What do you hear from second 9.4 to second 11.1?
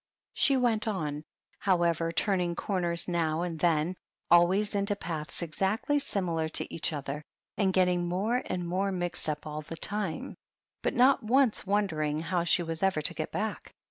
all the time, but